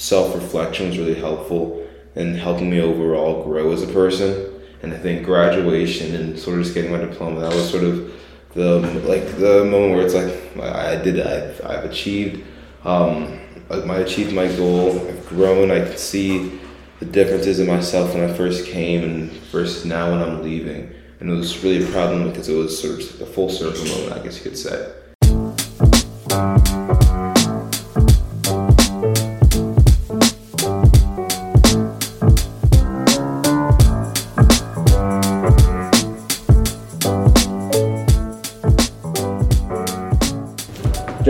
[0.00, 1.86] self reflection was really helpful
[2.16, 4.54] in helping me overall grow as a person.
[4.82, 8.12] And I think graduation and sort of just getting my diploma, that was sort of
[8.54, 12.44] the like the moment where it's like I did I've, I've achieved
[12.84, 13.38] um,
[13.70, 15.06] I achieved my goal.
[15.06, 15.70] I've grown.
[15.70, 16.58] I can see
[16.98, 20.92] the differences in myself when I first came and versus now when I'm leaving.
[21.20, 24.18] And it was really a problem because it was sort of a full circle moment,
[24.18, 24.92] I guess you could say.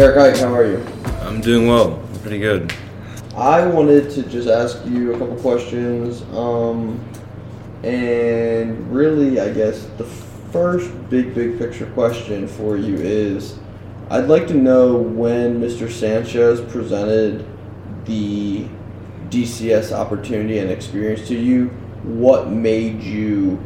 [0.00, 0.82] Derek Ike, how are you?
[1.20, 2.02] I'm doing well.
[2.22, 2.72] Pretty good.
[3.36, 6.22] I wanted to just ask you a couple questions.
[6.34, 7.06] Um,
[7.82, 13.58] and really, I guess the first big, big picture question for you is
[14.08, 15.90] I'd like to know when Mr.
[15.90, 17.44] Sanchez presented
[18.06, 18.66] the
[19.28, 21.66] DCS opportunity and experience to you,
[22.04, 23.62] what made you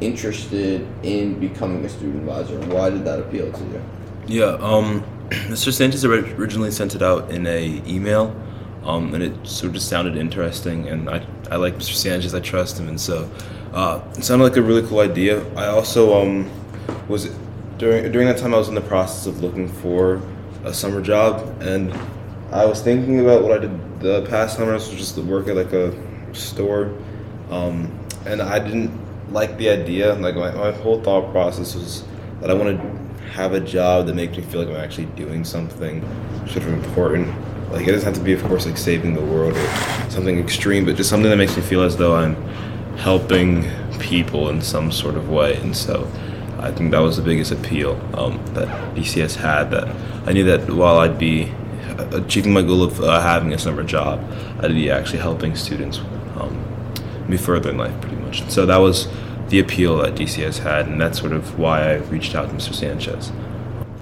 [0.00, 2.58] interested in becoming a student advisor?
[2.74, 3.82] Why did that appeal to you?
[4.26, 5.04] Yeah, um,
[5.46, 5.72] Mr.
[5.72, 8.34] Sanchez originally sent it out in a email,
[8.82, 10.88] um, and it sort of just sounded interesting.
[10.88, 11.94] And I, I like Mr.
[11.94, 13.30] Sanchez, I trust him, and so
[13.72, 15.46] uh, it sounded like a really cool idea.
[15.54, 16.50] I also um,
[17.06, 17.26] was
[17.78, 20.20] during during that time I was in the process of looking for
[20.64, 21.92] a summer job, and
[22.50, 25.54] I was thinking about what I did the past summer, which was just work at
[25.54, 25.94] like a
[26.34, 26.92] store,
[27.50, 28.90] um, and I didn't
[29.32, 30.12] like the idea.
[30.14, 32.02] Like my, my whole thought process was
[32.40, 32.80] that I wanted
[33.30, 36.02] have a job that makes me feel like I'm actually doing something
[36.46, 37.28] sort of important.
[37.70, 40.84] Like it doesn't have to be, of course, like saving the world or something extreme,
[40.84, 42.34] but just something that makes me feel as though I'm
[42.96, 43.70] helping
[44.00, 45.56] people in some sort of way.
[45.56, 46.10] And so
[46.58, 49.70] I think that was the biggest appeal um, that DCS had.
[49.70, 49.88] That
[50.26, 51.52] I knew that while I'd be
[52.12, 54.20] achieving my goal of uh, having a summer job,
[54.60, 55.98] I'd be actually helping students
[56.36, 56.64] um,
[57.28, 58.48] move further in life, pretty much.
[58.50, 59.06] So that was
[59.50, 62.72] the appeal that DCS had, and that's sort of why I reached out to Mr.
[62.72, 63.32] Sanchez.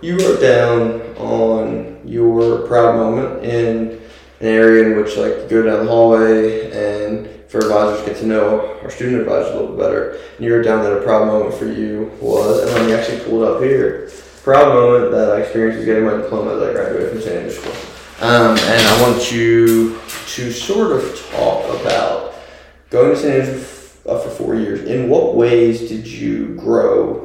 [0.02, 4.00] You wrote down on your proud moment in
[4.40, 8.26] an area in which, like, you go down the hallway and for advisors get to
[8.26, 10.10] know our student advisors a little bit better.
[10.36, 13.20] And you wrote down that a proud moment for you was, and let me actually
[13.20, 14.10] pulled up here.
[14.42, 17.34] Proud moment that I experienced was getting my diploma as I graduated from St.
[17.36, 17.72] Andrews School.
[18.20, 22.34] Um, and I want you to sort of talk about
[22.90, 23.34] going to St.
[23.34, 23.77] Andrews
[24.08, 24.82] uh, for four years.
[24.82, 27.24] In what ways did you grow?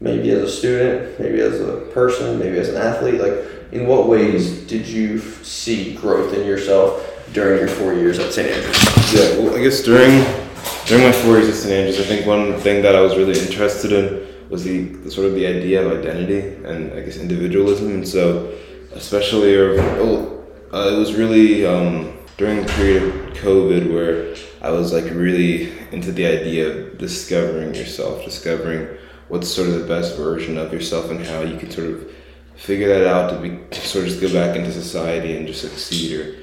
[0.00, 3.20] Maybe as a student, maybe as a person, maybe as an athlete.
[3.20, 8.32] Like, in what ways did you see growth in yourself during your four years at
[8.32, 8.48] St.
[8.48, 9.12] Andrews?
[9.12, 10.24] Yeah, well, I guess during
[10.86, 11.72] during my four years at St.
[11.72, 15.26] Andrews, I think one thing that I was really interested in was the, the sort
[15.26, 18.54] of the idea of identity and I guess individualism, and so
[18.94, 24.70] especially, or oh, uh, it was really um, during the period of COVID where I
[24.70, 30.16] was like really into the idea of discovering yourself, discovering what's sort of the best
[30.16, 32.10] version of yourself and how you can sort of
[32.54, 36.20] figure that out to be sort of just go back into society and just succeed
[36.20, 36.36] or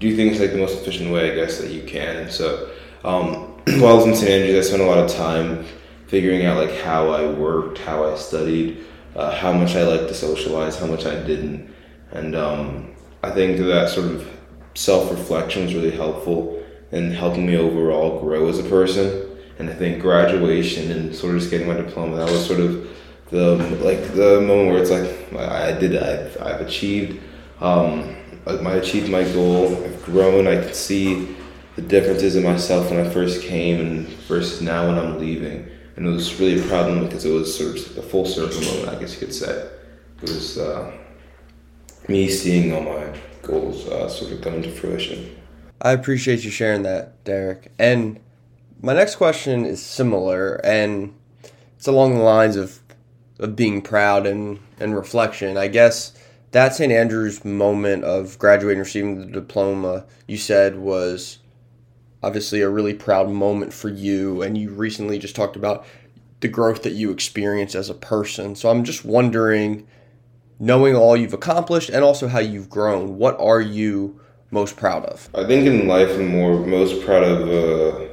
[0.00, 2.16] do things like the most efficient way, I guess, that you can.
[2.16, 2.70] And so
[3.04, 3.34] um,
[3.78, 4.30] while I was in St.
[4.30, 5.66] Andrews, I spent a lot of time
[6.06, 8.84] figuring out like how I worked, how I studied,
[9.14, 11.74] uh, how much I liked to socialize, how much I didn't.
[12.10, 14.41] And um, I think that sort of
[14.74, 19.28] self reflection was really helpful and helping me overall grow as a person.
[19.58, 22.88] And I think graduation and sort of just getting my diploma, that was sort of
[23.30, 25.96] the like the moment where it's like I did.
[25.96, 27.20] I've, I've achieved
[27.60, 28.16] um,
[28.46, 29.72] I achieved my goal.
[29.84, 30.48] I've grown.
[30.48, 31.36] I can see
[31.76, 35.68] the differences in myself when I first came and versus now when I'm leaving.
[35.96, 38.88] And it was really a problem because it was sort of a full circle moment,
[38.88, 39.68] I guess you could say.
[40.22, 40.92] It was uh,
[42.08, 45.36] me seeing all my goals uh, sort of come into fruition.
[45.80, 47.72] I appreciate you sharing that, Derek.
[47.78, 48.20] And
[48.80, 51.14] my next question is similar, and
[51.76, 52.80] it's along the lines of
[53.38, 55.56] of being proud and, and reflection.
[55.56, 56.14] I guess
[56.52, 56.92] that St.
[56.92, 61.38] Andrew's moment of graduating, receiving the diploma, you said was
[62.22, 65.84] obviously a really proud moment for you, and you recently just talked about
[66.40, 68.54] the growth that you experienced as a person.
[68.54, 69.86] So I'm just wondering,
[70.62, 74.18] knowing all you've accomplished and also how you've grown, what are you
[74.52, 75.28] most proud of?
[75.34, 78.06] I think in life I'm more most proud of uh,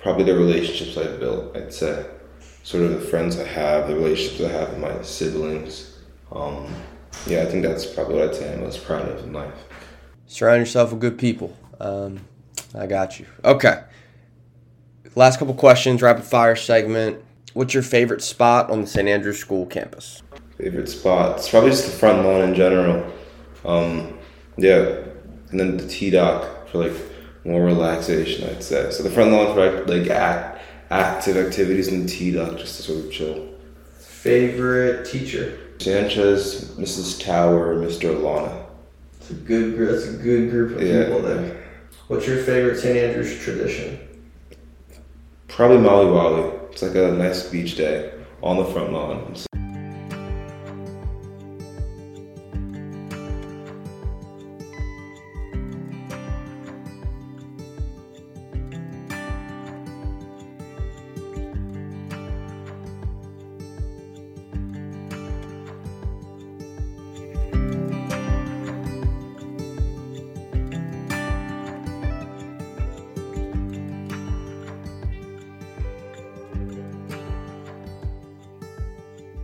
[0.00, 1.56] probably the relationships I've built.
[1.56, 2.04] I'd say
[2.64, 5.98] sort of the friends I have, the relationships I have with my siblings.
[6.32, 6.74] Um,
[7.28, 9.54] yeah, I think that's probably what I'd say I'm most proud of in life.
[10.26, 11.56] Surround yourself with good people.
[11.78, 12.26] Um,
[12.74, 13.26] I got you.
[13.44, 13.84] Okay.
[15.14, 17.22] Last couple questions, rapid fire segment.
[17.54, 19.08] What's your favorite spot on the St.
[19.08, 20.22] Andrews School campus?
[20.58, 21.38] Favorite spot?
[21.38, 23.12] It's probably just the front lawn in general.
[23.64, 24.18] Um,
[24.56, 25.02] yeah,
[25.50, 26.92] and then the tee dock for like
[27.44, 28.48] more relaxation.
[28.48, 29.02] I'd say so.
[29.02, 33.04] The front lawn for like act, active activities, and the tee dock just to sort
[33.04, 33.48] of chill.
[33.98, 35.58] Favorite teacher?
[35.78, 37.22] Sanchez, Mrs.
[37.22, 38.20] Tower, Mr.
[38.22, 38.64] Lana.
[39.20, 39.76] It's a good.
[39.76, 41.04] gr- That's a good group of Yeah.
[41.04, 41.62] people there.
[42.08, 42.96] What's your favorite St.
[42.96, 43.98] Andrews tradition?
[45.48, 46.50] Probably Molly Wally.
[46.72, 48.10] It's like a nice beach day
[48.42, 49.34] on the front lawn.